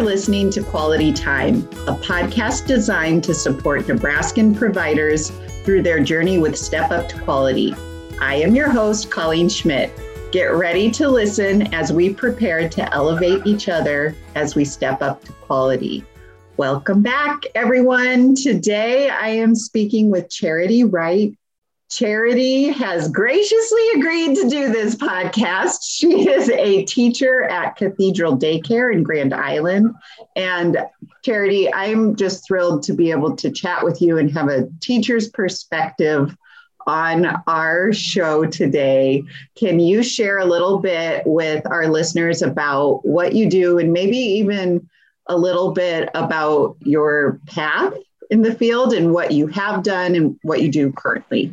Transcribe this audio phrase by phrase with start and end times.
[0.00, 1.56] are listening to Quality Time,
[1.86, 5.30] a podcast designed to support Nebraskan providers
[5.62, 7.74] through their journey with Step Up to Quality.
[8.18, 9.92] I am your host, Colleen Schmidt.
[10.32, 15.22] Get ready to listen as we prepare to elevate each other as we step up
[15.24, 16.02] to quality.
[16.56, 18.34] Welcome back, everyone.
[18.34, 21.36] Today I am speaking with Charity Wright.
[21.90, 25.78] Charity has graciously agreed to do this podcast.
[25.82, 29.94] She is a teacher at Cathedral Daycare in Grand Island.
[30.36, 30.78] And
[31.24, 35.28] Charity, I'm just thrilled to be able to chat with you and have a teacher's
[35.28, 36.36] perspective
[36.86, 39.24] on our show today.
[39.56, 44.16] Can you share a little bit with our listeners about what you do and maybe
[44.16, 44.88] even
[45.26, 47.94] a little bit about your path
[48.30, 51.52] in the field and what you have done and what you do currently?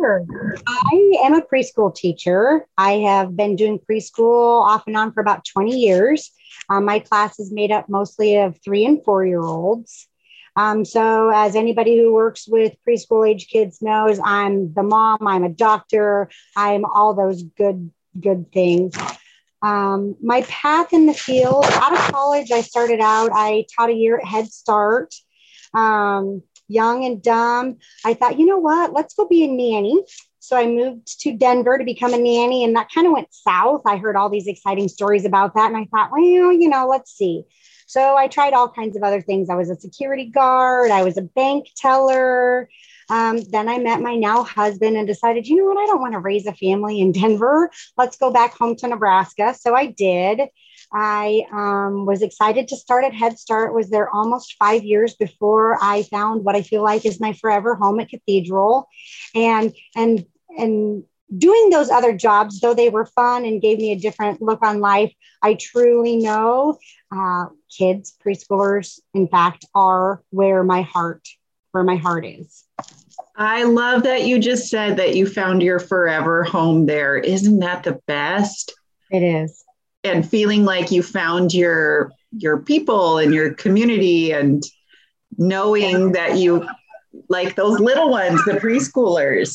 [0.00, 2.66] I am a preschool teacher.
[2.76, 6.30] I have been doing preschool off and on for about 20 years.
[6.68, 10.06] Um, my class is made up mostly of three and four year olds.
[10.56, 15.44] Um, so, as anybody who works with preschool age kids knows, I'm the mom, I'm
[15.44, 18.96] a doctor, I'm all those good, good things.
[19.62, 23.94] Um, my path in the field out of college, I started out, I taught a
[23.94, 25.14] year at Head Start.
[25.74, 27.78] Um, young and dumb.
[28.04, 28.92] I thought, you know what?
[28.92, 30.02] Let's go be a nanny.
[30.38, 33.82] So I moved to Denver to become a nanny, and that kind of went south.
[33.86, 37.12] I heard all these exciting stories about that, and I thought, well, you know, let's
[37.12, 37.44] see.
[37.86, 39.50] So I tried all kinds of other things.
[39.50, 42.68] I was a security guard, I was a bank teller.
[43.10, 46.12] Um, then I met my now husband and decided, you know what, I don't want
[46.12, 47.70] to raise a family in Denver.
[47.96, 49.54] Let's go back home to Nebraska.
[49.58, 50.42] So I did.
[50.92, 53.74] I um, was excited to start at Head Start.
[53.74, 57.74] Was there almost five years before I found what I feel like is my forever
[57.74, 58.88] home at Cathedral,
[59.34, 60.24] and and
[60.56, 61.04] and
[61.36, 64.80] doing those other jobs, though they were fun and gave me a different look on
[64.80, 66.78] life, I truly know
[67.14, 67.46] uh,
[67.76, 71.28] kids, preschoolers, in fact, are where my heart,
[71.72, 72.64] where my heart is.
[73.36, 77.16] I love that you just said that you found your forever home there.
[77.18, 78.72] Isn't that the best?
[79.10, 79.64] It is
[80.04, 84.62] and feeling like you found your your people and your community and
[85.38, 86.66] knowing that you
[87.28, 89.54] like those little ones the preschoolers.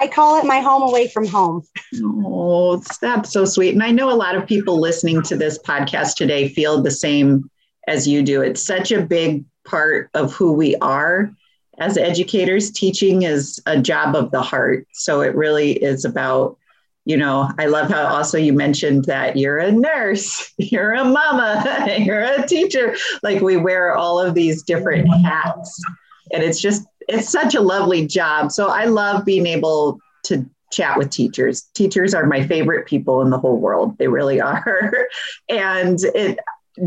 [0.00, 1.62] I call it my home away from home.
[2.04, 3.74] Oh that's so sweet.
[3.74, 7.48] And i know a lot of people listening to this podcast today feel the same
[7.88, 8.42] as you do.
[8.42, 11.32] It's such a big part of who we are
[11.78, 12.70] as educators.
[12.70, 14.86] Teaching is a job of the heart.
[14.92, 16.56] So it really is about
[17.04, 21.86] you know, I love how also you mentioned that you're a nurse, you're a mama,
[21.98, 22.96] you're a teacher.
[23.22, 25.82] Like we wear all of these different hats.
[26.32, 28.52] And it's just, it's such a lovely job.
[28.52, 31.62] So I love being able to chat with teachers.
[31.74, 33.98] Teachers are my favorite people in the whole world.
[33.98, 35.08] They really are.
[35.48, 36.38] and it,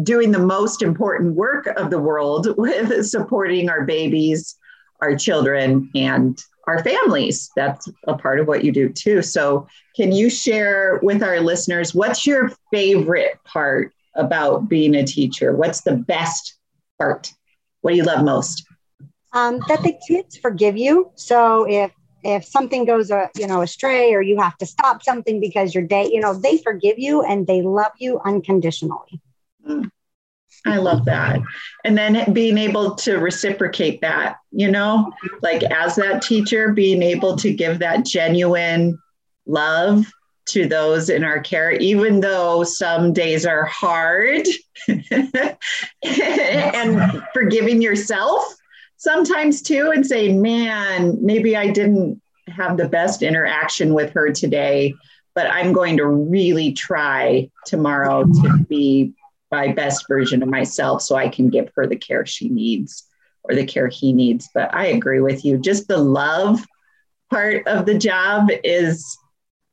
[0.02, 4.58] doing the most important work of the world with supporting our babies,
[5.02, 7.50] our children, and our families.
[7.56, 9.22] That's a part of what you do too.
[9.22, 15.56] So, can you share with our listeners what's your favorite part about being a teacher?
[15.56, 16.58] What's the best
[16.98, 17.32] part?
[17.82, 18.66] What do you love most?
[19.34, 21.12] Um, that the kids forgive you.
[21.16, 21.92] So if
[22.24, 25.84] if something goes uh, you know astray or you have to stop something because your
[25.84, 29.22] day you know they forgive you and they love you unconditionally.
[29.68, 29.92] Mm.
[30.66, 31.40] I love that.
[31.84, 35.12] And then being able to reciprocate that, you know,
[35.42, 38.98] like as that teacher, being able to give that genuine
[39.46, 40.06] love
[40.48, 44.48] to those in our care, even though some days are hard
[46.04, 48.56] and forgiving yourself
[48.98, 54.96] sometimes too, and saying, man, maybe I didn't have the best interaction with her today,
[55.34, 59.14] but I'm going to really try tomorrow to be
[59.56, 63.04] my best version of myself so I can give her the care she needs
[63.44, 64.50] or the care he needs.
[64.54, 65.58] But I agree with you.
[65.58, 66.66] Just the love
[67.30, 69.18] part of the job is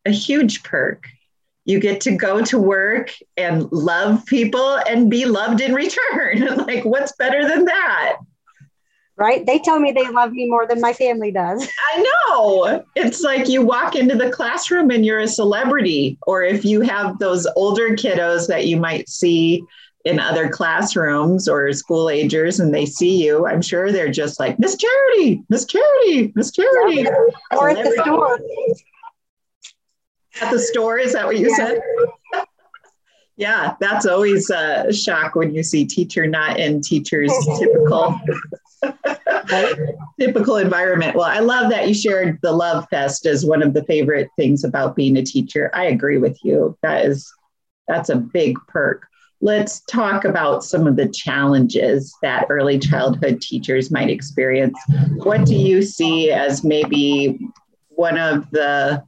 [0.07, 1.05] a huge perk.
[1.65, 6.57] You get to go to work and love people and be loved in return.
[6.67, 8.19] like, what's better than that?
[9.17, 9.45] Right?
[9.45, 11.67] They tell me they love me more than my family does.
[11.95, 12.85] I know.
[12.97, 16.19] It's like you walk into the classroom and you're a celebrity.
[16.27, 19.65] Or if you have those older kiddos that you might see
[20.05, 24.59] in other classrooms or school agers and they see you, I'm sure they're just like,
[24.59, 27.03] Miss Charity, Miss Charity, Miss Charity.
[27.03, 27.59] Yeah.
[27.59, 28.41] Or at the store.
[30.41, 31.57] At the store, is that what you yeah.
[31.57, 31.81] said?
[33.37, 38.19] yeah, that's always a shock when you see teacher not in teacher's typical
[40.21, 41.17] typical environment.
[41.17, 44.65] Well, I love that you shared the love fest as one of the favorite things
[44.65, 45.71] about being a teacher.
[45.75, 46.77] I agree with you.
[46.83, 47.33] That is
[47.89, 49.07] That's a big perk.
[49.41, 54.79] Let's talk about some of the challenges that early childhood teachers might experience.
[55.17, 57.41] What do you see as maybe
[57.89, 59.03] one of the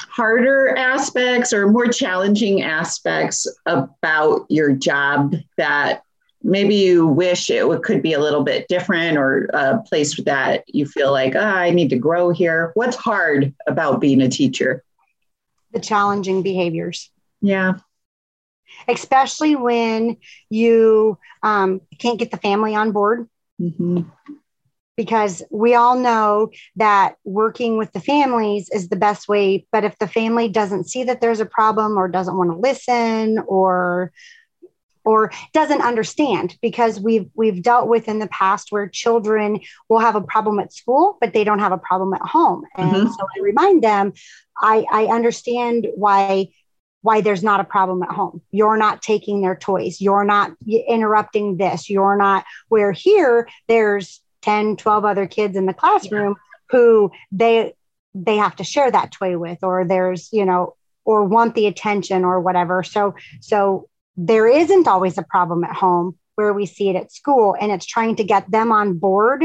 [0.00, 6.02] harder aspects or more challenging aspects about your job that
[6.44, 10.86] maybe you wish it could be a little bit different or a place that you
[10.86, 12.70] feel like oh, i need to grow here.
[12.74, 14.84] What's hard about being a teacher?
[15.72, 17.10] The challenging behaviors.
[17.40, 17.78] Yeah.
[18.86, 20.18] Especially when
[20.50, 23.28] you um, can't get the family on board.
[23.60, 24.02] Mm-hmm.
[24.96, 29.98] Because we all know that working with the families is the best way but if
[29.98, 34.12] the family doesn't see that there's a problem or doesn't want to listen or
[35.04, 40.16] or doesn't understand because we've we've dealt with in the past where children will have
[40.16, 43.08] a problem at school but they don't have a problem at home and mm-hmm.
[43.08, 44.12] so i remind them
[44.58, 46.48] i i understand why
[47.04, 48.40] why there's not a problem at home.
[48.50, 50.00] You're not taking their toys.
[50.00, 51.90] You're not interrupting this.
[51.90, 56.36] You're not where here there's 10 12 other kids in the classroom
[56.70, 57.74] who they
[58.14, 62.24] they have to share that toy with or there's you know or want the attention
[62.24, 66.96] or whatever so so there isn't always a problem at home where we see it
[66.96, 69.42] at school and it's trying to get them on board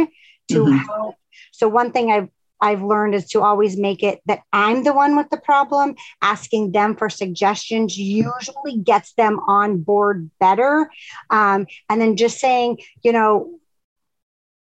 [0.48, 0.78] to mm-hmm.
[0.78, 1.16] help
[1.52, 2.30] so one thing i've
[2.62, 5.96] I've learned is to always make it that I'm the one with the problem.
[6.22, 10.90] Asking them for suggestions usually gets them on board better.
[11.30, 13.60] Um, and then just saying, you know,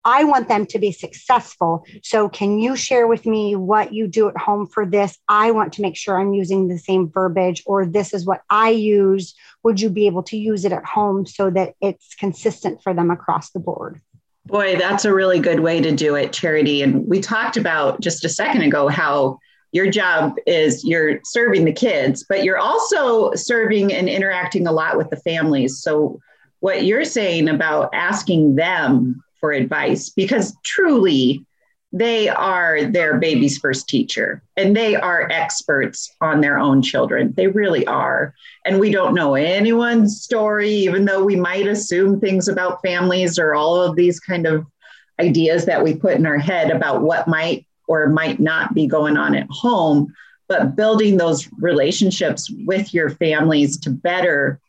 [0.05, 1.83] I want them to be successful.
[2.03, 5.17] So, can you share with me what you do at home for this?
[5.27, 8.69] I want to make sure I'm using the same verbiage, or this is what I
[8.69, 9.35] use.
[9.63, 13.11] Would you be able to use it at home so that it's consistent for them
[13.11, 13.99] across the board?
[14.45, 16.81] Boy, that's a really good way to do it, Charity.
[16.81, 19.37] And we talked about just a second ago how
[19.71, 24.97] your job is you're serving the kids, but you're also serving and interacting a lot
[24.97, 25.81] with the families.
[25.81, 26.19] So,
[26.61, 31.45] what you're saying about asking them for advice because truly
[31.91, 37.33] they are their baby's first teacher and they are experts on their own children.
[37.35, 38.35] They really are.
[38.63, 43.55] And we don't know anyone's story, even though we might assume things about families or
[43.55, 44.67] all of these kind of
[45.19, 49.17] ideas that we put in our head about what might or might not be going
[49.17, 50.13] on at home.
[50.47, 54.59] But building those relationships with your families to better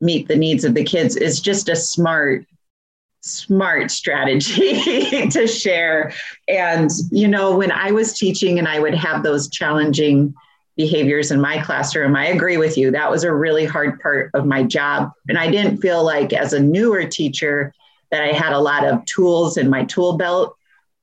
[0.00, 2.44] meet the needs of the kids is just a smart
[3.24, 6.12] smart strategy to share.
[6.46, 10.34] And, you know, when I was teaching and I would have those challenging
[10.76, 12.90] behaviors in my classroom, I agree with you.
[12.90, 15.10] That was a really hard part of my job.
[15.28, 17.72] And I didn't feel like, as a newer teacher,
[18.10, 20.54] that I had a lot of tools in my tool belt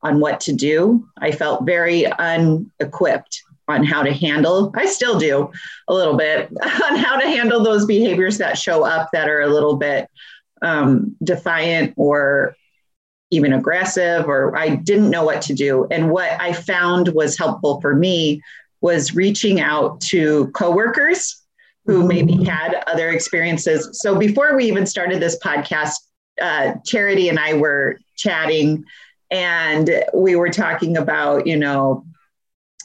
[0.04, 1.08] on what to do.
[1.18, 5.52] I felt very unequipped on how to handle, I still do
[5.88, 9.48] a little bit, on how to handle those behaviors that show up that are a
[9.48, 10.10] little bit
[10.62, 12.56] um, defiant or
[13.32, 15.88] even aggressive, or I didn't know what to do.
[15.90, 18.42] And what I found was helpful for me
[18.82, 21.42] was reaching out to coworkers
[21.86, 24.00] who maybe had other experiences.
[24.02, 25.94] So before we even started this podcast,
[26.42, 28.84] uh, Charity and I were chatting,
[29.30, 32.06] and we were talking about, you know,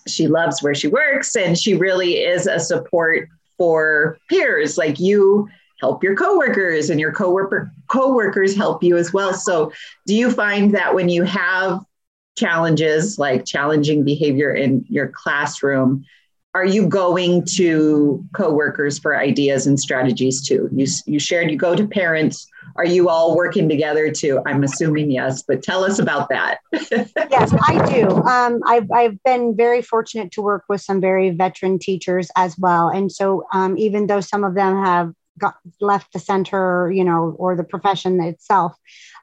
[0.06, 3.28] she loves where she works, and she really is a support
[3.58, 5.48] for peers like you
[5.80, 9.34] help your coworkers and your coworker coworkers help you as well.
[9.34, 9.72] So
[10.06, 11.80] do you find that when you have
[12.36, 16.04] challenges like challenging behavior in your classroom,
[16.56, 20.70] are you going to coworkers for ideas and strategies too?
[20.72, 22.46] You, you shared you go to parents.
[22.76, 24.40] Are you all working together too?
[24.46, 26.60] I'm assuming yes, but tell us about that.
[26.72, 28.08] yes, I do.
[28.08, 32.88] Um, I've, I've been very fortunate to work with some very veteran teachers as well.
[32.88, 37.34] And so um, even though some of them have got left the center, you know,
[37.38, 38.74] or the profession itself,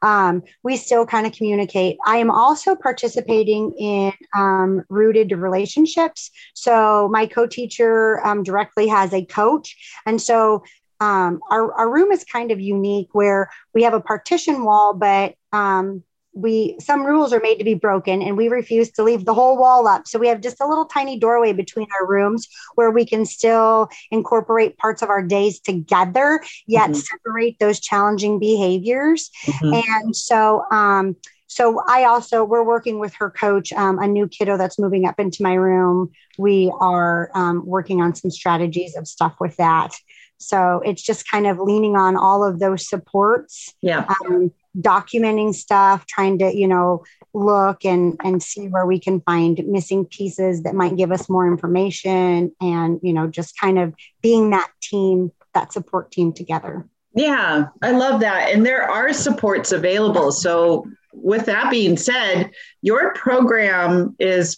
[0.01, 1.97] um, we still kind of communicate.
[2.05, 6.29] I am also participating in um, rooted relationships.
[6.53, 10.63] So my co-teacher um, directly has a coach, and so
[10.99, 15.35] um, our, our room is kind of unique where we have a partition wall, but
[15.51, 19.33] um, we some rules are made to be broken and we refuse to leave the
[19.33, 22.91] whole wall up so we have just a little tiny doorway between our rooms where
[22.91, 26.99] we can still incorporate parts of our days together yet mm-hmm.
[26.99, 29.81] separate those challenging behaviors mm-hmm.
[30.03, 31.15] and so um
[31.47, 35.19] so I also we're working with her coach, um, a new kiddo that's moving up
[35.19, 36.11] into my room.
[36.39, 39.93] We are um, working on some strategies of stuff with that.
[40.39, 43.73] So it's just kind of leaning on all of those supports.
[43.81, 44.05] Yeah.
[44.25, 47.03] Um, documenting stuff, trying to, you know,
[47.33, 51.47] look and and see where we can find missing pieces that might give us more
[51.47, 56.87] information and, you know, just kind of being that team, that support team together.
[57.15, 58.51] Yeah, I love that.
[58.51, 60.31] And there are supports available.
[60.31, 62.51] So with that being said,
[62.81, 64.57] your program is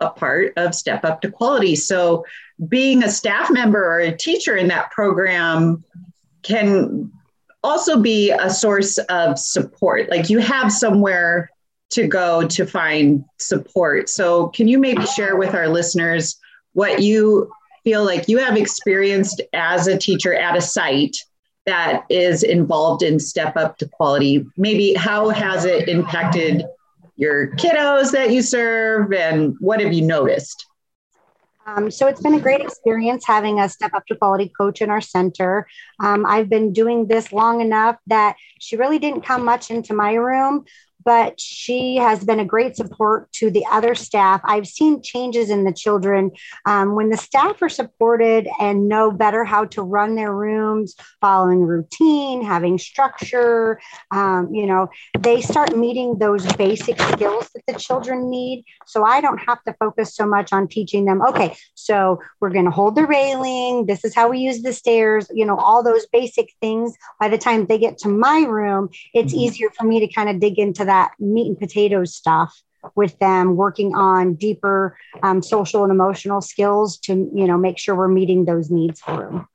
[0.00, 1.76] a part of Step Up to Quality.
[1.76, 2.24] So
[2.68, 5.84] being a staff member or a teacher in that program
[6.42, 7.12] can
[7.62, 10.10] also be a source of support.
[10.10, 11.50] Like you have somewhere
[11.90, 14.08] to go to find support.
[14.08, 16.38] So, can you maybe share with our listeners
[16.72, 17.50] what you
[17.84, 21.16] feel like you have experienced as a teacher at a site
[21.66, 24.46] that is involved in Step Up to Quality?
[24.56, 26.64] Maybe how has it impacted
[27.16, 30.66] your kiddos that you serve, and what have you noticed?
[31.76, 34.90] Um, so it's been a great experience having a step up to quality coach in
[34.90, 35.66] our center.
[36.00, 40.14] Um, I've been doing this long enough that she really didn't come much into my
[40.14, 40.64] room,
[41.04, 44.40] but she has been a great support to the other staff.
[44.44, 46.32] I've seen changes in the children
[46.66, 51.62] um, when the staff are supported and know better how to run their rooms, following
[51.62, 53.80] routine, having structure.
[54.10, 54.88] Um, you know,
[55.18, 58.64] they start meeting those basic skills that the children need.
[58.86, 62.64] So I don't have to focus so much on teaching them, okay, so we're going
[62.64, 63.86] to hold the railing.
[63.86, 66.94] This is how we use the stairs, you know, all those basic things.
[67.18, 69.40] By the time they get to my room, it's mm-hmm.
[69.40, 72.62] easier for me to kind of dig into that meat and potatoes stuff
[72.94, 77.94] with them working on deeper um, social and emotional skills to you know make sure
[77.94, 79.48] we're meeting those needs for them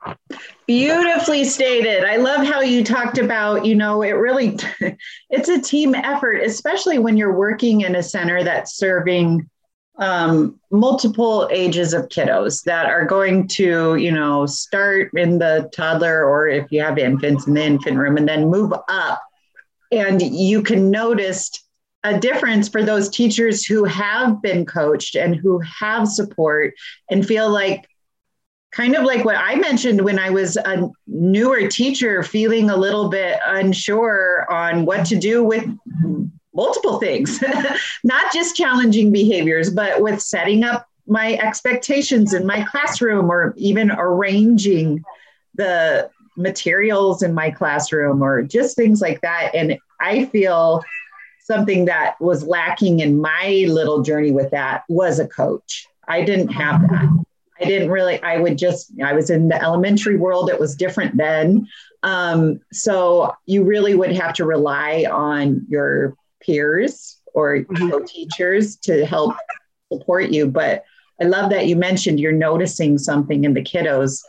[0.68, 2.04] beautifully stated.
[2.04, 4.58] I love how you talked about you know it really
[5.30, 9.50] it's a team effort especially when you're working in a center that's serving
[9.98, 16.26] um, multiple ages of kiddos that are going to you know start in the toddler
[16.26, 19.22] or if you have infants in the infant room and then move up
[19.92, 21.52] and you can notice
[22.04, 26.74] a difference for those teachers who have been coached and who have support
[27.10, 27.88] and feel like
[28.72, 33.10] kind of like what I mentioned when I was a newer teacher, feeling a little
[33.10, 35.66] bit unsure on what to do with
[36.54, 37.42] multiple things,
[38.04, 43.92] not just challenging behaviors, but with setting up my expectations in my classroom or even
[43.92, 45.04] arranging
[45.56, 49.52] the materials in my classroom or just things like that.
[49.54, 50.84] And I feel
[51.42, 55.88] something that was lacking in my little journey with that was a coach.
[56.08, 57.26] I didn't have that.
[57.62, 60.50] I didn't really, I would just, I was in the elementary world.
[60.50, 61.68] It was different then.
[62.04, 67.90] Um, so you really would have to rely on your peers or mm-hmm.
[67.90, 69.36] co-teachers to help
[69.92, 70.48] support you.
[70.48, 70.84] But
[71.22, 74.22] I love that you mentioned you're noticing something in the kiddos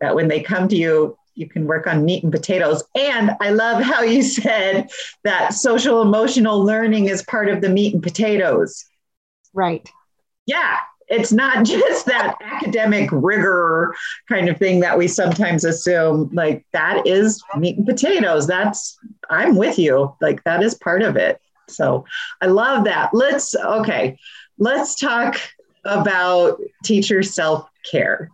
[0.00, 2.82] that when they come to you, you can work on meat and potatoes.
[2.94, 4.88] And I love how you said
[5.22, 8.84] that social emotional learning is part of the meat and potatoes.
[9.54, 9.88] Right.
[10.46, 10.78] Yeah.
[11.08, 13.94] It's not just that academic rigor
[14.28, 16.30] kind of thing that we sometimes assume.
[16.32, 18.46] Like, that is meat and potatoes.
[18.46, 18.98] That's,
[19.30, 20.14] I'm with you.
[20.20, 21.40] Like, that is part of it.
[21.68, 22.04] So
[22.40, 23.10] I love that.
[23.12, 24.18] Let's, okay,
[24.58, 25.38] let's talk
[25.84, 28.30] about teacher self care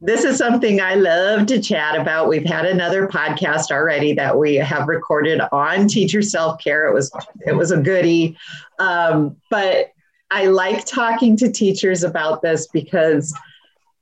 [0.00, 2.28] this is something I love to chat about.
[2.28, 6.86] We've had another podcast already that we have recorded on teacher self care.
[6.86, 7.10] It was
[7.46, 8.36] it was a goodie,
[8.78, 9.92] um, but
[10.30, 13.36] I like talking to teachers about this because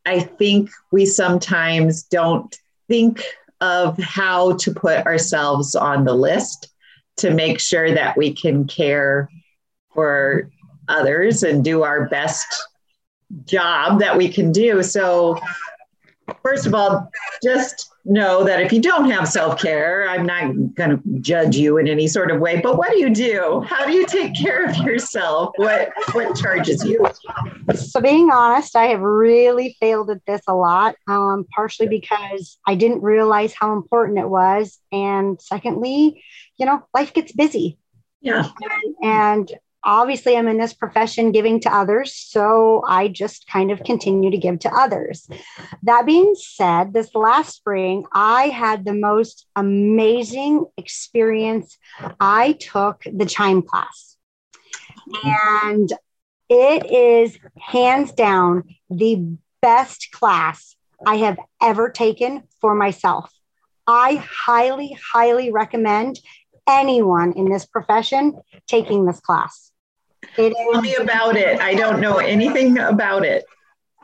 [0.04, 2.54] I think we sometimes don't
[2.88, 3.24] think
[3.60, 6.68] of how to put ourselves on the list
[7.18, 9.30] to make sure that we can care
[9.94, 10.50] for
[10.88, 12.46] others and do our best
[13.44, 14.82] job that we can do.
[14.82, 15.40] So
[16.46, 17.10] first of all,
[17.42, 21.78] just know that if you don't have self care, I'm not going to judge you
[21.78, 22.60] in any sort of way.
[22.60, 23.64] But what do you do?
[23.66, 25.52] How do you take care of yourself?
[25.56, 27.04] What what charges you?
[27.74, 30.94] So, being honest, I have really failed at this a lot.
[31.08, 36.22] Um, partially because I didn't realize how important it was, and secondly,
[36.58, 37.78] you know, life gets busy.
[38.20, 38.48] Yeah.
[39.02, 39.52] And, and
[39.86, 44.36] obviously I'm in this profession giving to others, so I just kind of continue to
[44.36, 45.28] give to others.
[45.84, 51.78] That being said, this last spring, I had the most amazing experience.
[52.20, 54.16] I took the CHIME class,
[55.24, 55.90] and
[56.48, 60.76] it is hands down the best class
[61.06, 63.32] I have ever taken for myself.
[63.86, 66.18] I highly, highly recommend
[66.68, 69.70] anyone in this profession taking this class.
[70.36, 71.60] Tell me about it.
[71.60, 73.44] I don't know anything about it.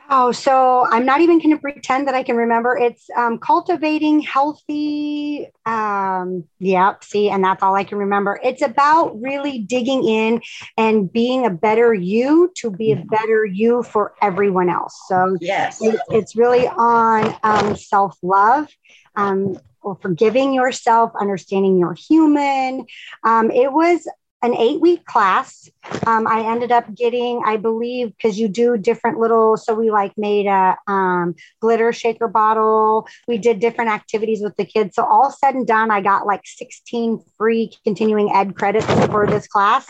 [0.09, 2.77] Oh, so I'm not even going to pretend that I can remember.
[2.77, 8.39] It's um, cultivating healthy um, yeah, see, and that's all I can remember.
[8.43, 10.41] It's about really digging in
[10.77, 14.93] and being a better you to be a better you for everyone else.
[15.07, 18.67] So, yes, it, it's really on um, self love.
[19.15, 22.85] Um, or forgiving yourself, understanding you're human.
[23.25, 24.07] Um, it was
[24.43, 25.69] an eight week class.
[26.05, 30.11] Um, I ended up getting, I believe, because you do different little, so we like
[30.17, 33.07] made a um, glitter shaker bottle.
[33.27, 34.95] We did different activities with the kids.
[34.95, 39.47] So all said and done, I got like 16 free continuing ed credits for this
[39.47, 39.87] class.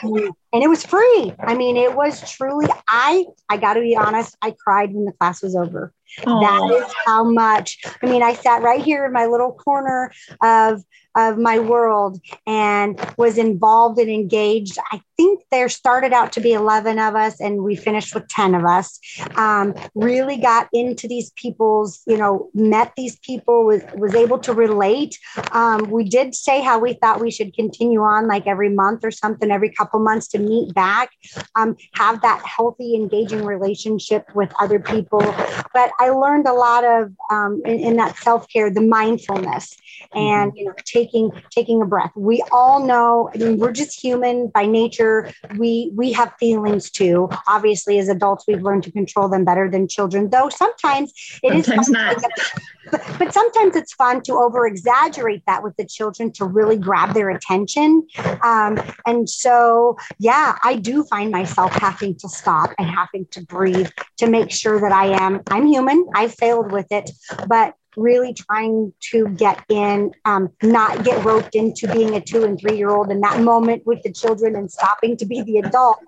[0.00, 0.36] Cool.
[0.52, 1.32] And it was free.
[1.38, 5.12] I mean, it was truly, I, I got to be honest, I cried when the
[5.12, 5.92] class was over.
[6.20, 6.40] Aww.
[6.40, 7.78] That is how much.
[8.02, 10.12] I mean, I sat right here in my little corner
[10.42, 10.82] of
[11.18, 14.78] of my world and was involved and engaged.
[14.92, 18.54] I think there started out to be 11 of us and we finished with 10
[18.54, 19.00] of us.
[19.34, 24.52] Um, really got into these people's, you know, met these people, was, was able to
[24.52, 25.18] relate.
[25.50, 29.10] Um, we did say how we thought we should continue on like every month or
[29.10, 31.10] something, every couple months to meet back,
[31.56, 35.22] um, have that healthy, engaging relationship with other people.
[35.72, 39.76] But I learned a lot of um, in, in that self care, the mindfulness
[40.14, 42.12] and, you know, taking, taking a breath.
[42.16, 47.28] We all know, I mean, we're just human by nature we we have feelings too
[47.46, 51.88] obviously as adults we've learned to control them better than children though sometimes it sometimes
[51.88, 52.22] is not.
[52.90, 57.14] But, but sometimes it's fun to over exaggerate that with the children to really grab
[57.14, 58.06] their attention
[58.42, 63.90] um, and so yeah i do find myself having to stop and having to breathe
[64.18, 67.10] to make sure that i am i'm human i failed with it
[67.48, 72.58] but really trying to get in, um, not get roped into being a two and
[72.58, 75.98] three year old in that moment with the children and stopping to be the adult.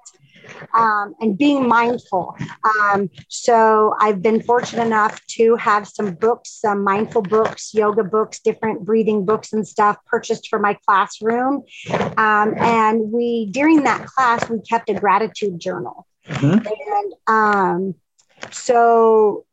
[0.75, 2.35] Um, and being mindful.
[2.65, 8.41] Um, so I've been fortunate enough to have some books, some mindful books, yoga books,
[8.41, 11.63] different breathing books and stuff purchased for my classroom.
[12.17, 16.07] Um, and we, during that class, we kept a gratitude journal.
[16.27, 16.67] Mm-hmm.
[16.67, 17.95] And um,
[18.51, 19.45] so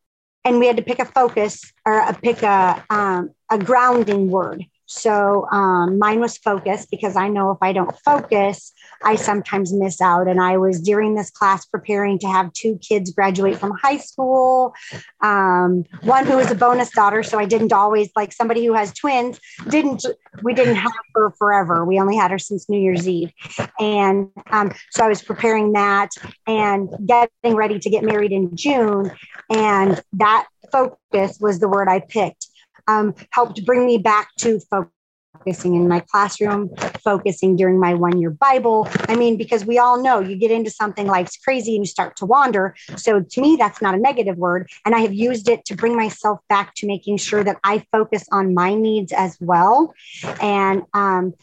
[0.48, 4.66] and we had to pick a focus or a, pick a, um, a grounding word.
[4.88, 8.72] So um, mine was focus because I know if I don't focus,
[9.04, 10.28] I sometimes miss out.
[10.28, 14.74] And I was during this class preparing to have two kids graduate from high school.
[15.22, 18.94] Um, one who was a bonus daughter, so I didn't always like somebody who has
[18.94, 19.40] twins.
[19.70, 20.06] Didn't
[20.42, 21.86] we didn't have her forever?
[21.86, 23.32] We only had her since New Year's Eve,
[23.80, 26.10] and um, so I was preparing that
[26.48, 29.12] and getting ready to get married in June,
[29.50, 32.47] and that focus was the word I picked.
[32.88, 34.60] Um, helped bring me back to
[35.38, 36.70] focusing in my classroom,
[37.04, 38.88] focusing during my one year Bible.
[39.08, 42.16] I mean, because we all know you get into something life's crazy and you start
[42.18, 42.76] to wander.
[42.96, 44.70] So to me, that's not a negative word.
[44.86, 48.26] And I have used it to bring myself back to making sure that I focus
[48.32, 49.94] on my needs as well.
[50.42, 51.34] And um,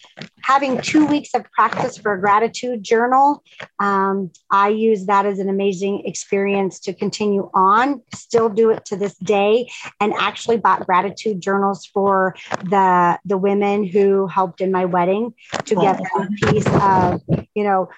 [0.45, 3.43] having two weeks of practice for a gratitude journal,
[3.79, 8.97] um, I use that as an amazing experience to continue on, still do it to
[8.97, 14.85] this day, and actually bought gratitude journals for the, the women who helped in my
[14.85, 15.33] wedding
[15.65, 17.23] to get a piece of,
[17.55, 17.89] you know,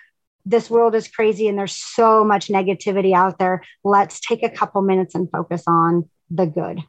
[0.44, 3.64] this world is crazy and there's so much negativity out there.
[3.82, 6.80] Let's take a couple minutes and focus on the good.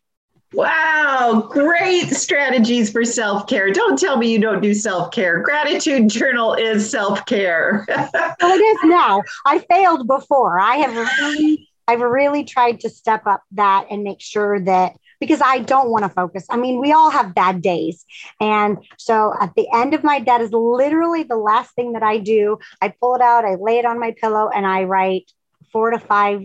[0.53, 3.71] Wow, great strategies for self care.
[3.71, 5.41] Don't tell me you don't do self care.
[5.41, 7.85] Gratitude journal is self care.
[7.89, 9.23] well, it is now.
[9.45, 10.59] I failed before.
[10.59, 15.41] I have really, I've really tried to step up that and make sure that because
[15.43, 16.45] I don't want to focus.
[16.49, 18.05] I mean, we all have bad days.
[18.39, 22.19] And so at the end of my day is literally the last thing that I
[22.19, 22.59] do.
[22.81, 25.31] I pull it out, I lay it on my pillow, and I write
[25.71, 26.43] four to five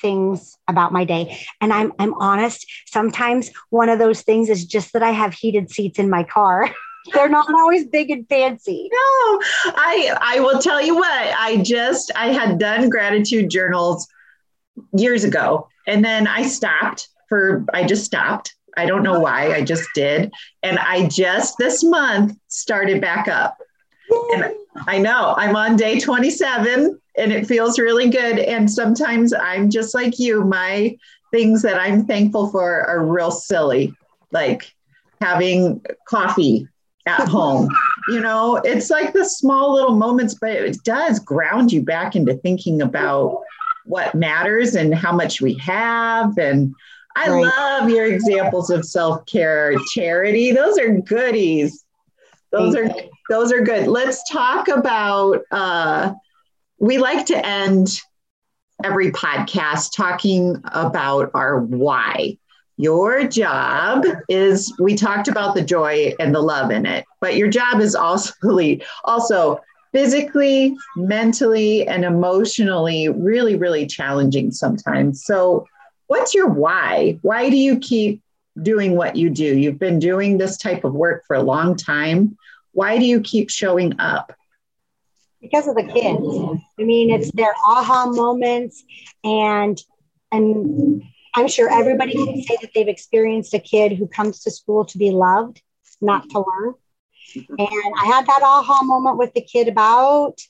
[0.00, 4.92] things about my day and i'm i'm honest sometimes one of those things is just
[4.92, 6.70] that i have heated seats in my car
[7.14, 9.40] they're not always big and fancy no
[9.74, 14.06] i i will tell you what i just i had done gratitude journals
[14.92, 18.54] years ago and then i stopped for, I just stopped.
[18.76, 20.32] I don't know why, I just did.
[20.62, 23.58] And I just this month started back up.
[24.34, 24.52] And
[24.86, 28.38] I know I'm on day 27 and it feels really good.
[28.38, 30.96] And sometimes I'm just like you, my
[31.30, 33.92] things that I'm thankful for are real silly,
[34.32, 34.72] like
[35.20, 36.68] having coffee
[37.06, 37.68] at home.
[38.08, 42.32] You know, it's like the small little moments, but it does ground you back into
[42.32, 43.42] thinking about
[43.84, 46.74] what matters and how much we have and
[47.18, 47.40] I right.
[47.42, 50.52] love your examples of self care, charity.
[50.52, 51.84] Those are goodies.
[52.52, 53.08] Those Thank are.
[53.28, 53.86] Those are good.
[53.86, 55.42] Let's talk about.
[55.50, 56.14] Uh,
[56.78, 58.00] we like to end
[58.84, 62.38] every podcast talking about our why.
[62.78, 67.48] your job is we talked about the joy and the love in it but your
[67.48, 68.32] job is also
[69.04, 69.60] also
[69.92, 75.66] physically mentally and emotionally really really challenging sometimes so
[76.06, 78.22] what's your why why do you keep
[78.62, 82.36] doing what you do you've been doing this type of work for a long time
[82.72, 84.32] why do you keep showing up
[85.40, 88.84] because of the kids i mean it's their aha moments
[89.24, 89.82] and
[90.30, 91.02] and
[91.34, 94.98] I'm sure everybody can say that they've experienced a kid who comes to school to
[94.98, 95.62] be loved,
[96.00, 96.74] not to learn.
[97.36, 100.40] And I had that aha moment with the kid about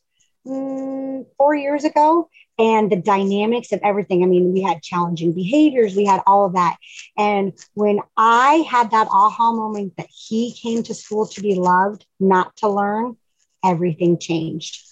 [0.47, 2.31] mm, four years ago.
[2.59, 4.25] And the dynamics of everything.
[4.25, 6.77] I mean, we had challenging behaviors, we had all of that.
[7.17, 12.05] And when I had that aha moment that he came to school to be loved,
[12.19, 13.17] not to learn,
[13.65, 14.85] everything changed.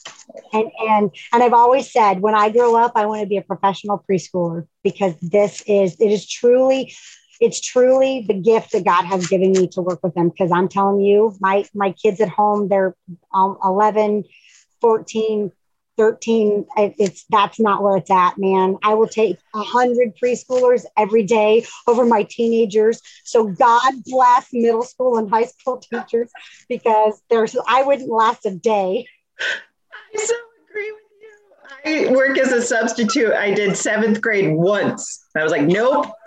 [0.52, 3.42] And and and I've always said when I grow up, I want to be a
[3.42, 6.92] professional preschooler because this is it is truly
[7.40, 10.68] it's truly the gift that God has given me to work with them because I'm
[10.68, 12.96] telling you, my my kids at home, they're
[13.34, 14.24] um, 11,
[14.80, 15.52] 14,
[15.96, 18.76] 13 it's that's not where it's at man.
[18.82, 23.00] I will take a hundred preschoolers every day over my teenagers.
[23.24, 26.30] So god bless middle school and high school teachers
[26.68, 29.06] because there's i wouldn't last a day.
[29.40, 30.34] I so
[30.70, 31.02] agree with
[32.06, 32.10] you.
[32.10, 33.32] I work as a substitute.
[33.32, 35.26] I did seventh grade once.
[35.36, 36.06] I was like nope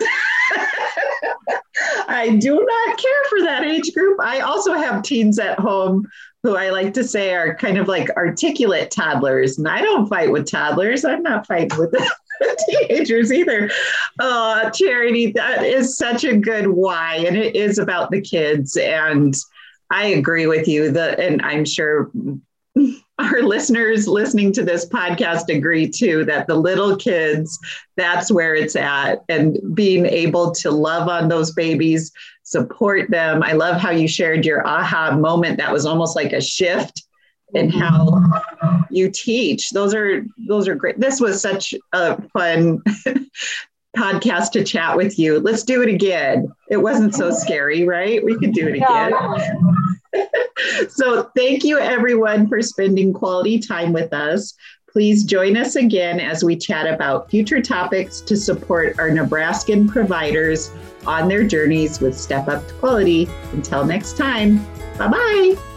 [2.10, 4.18] I do not care for that age group.
[4.20, 6.06] I also have teens at home
[6.42, 9.58] who I like to say are kind of like articulate toddlers.
[9.58, 11.04] And I don't fight with toddlers.
[11.04, 11.94] I'm not fighting with
[12.68, 13.70] teenagers either.
[14.18, 17.16] Uh, oh, Charity, that is such a good why.
[17.26, 18.76] And it is about the kids.
[18.76, 19.34] And
[19.90, 20.90] I agree with you.
[20.90, 22.10] The and I'm sure
[23.20, 27.58] our listeners listening to this podcast agree too that the little kids,
[27.96, 29.22] that's where it's at.
[29.28, 33.42] And being able to love on those babies, support them.
[33.42, 35.58] I love how you shared your aha moment.
[35.58, 37.04] That was almost like a shift
[37.52, 37.78] in mm-hmm.
[37.78, 39.70] how you teach.
[39.70, 40.98] Those are those are great.
[40.98, 42.82] This was such a fun
[43.96, 45.40] podcast to chat with you.
[45.40, 46.50] Let's do it again.
[46.70, 48.24] It wasn't so scary, right?
[48.24, 49.12] We could do it again.
[50.88, 54.54] so, thank you everyone for spending quality time with us.
[54.92, 60.72] Please join us again as we chat about future topics to support our Nebraskan providers
[61.06, 63.28] on their journeys with Step Up to Quality.
[63.52, 64.58] Until next time,
[64.98, 65.69] bye bye.